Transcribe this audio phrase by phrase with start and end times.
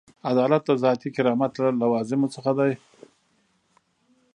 [0.29, 2.71] عدالت د ذاتي کرامت له لوازمو څخه دی.